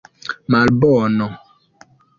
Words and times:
malbono 0.51 1.27